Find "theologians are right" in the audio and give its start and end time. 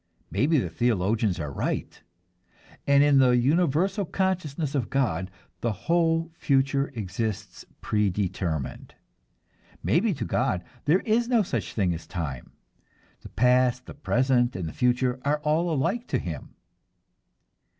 0.71-2.01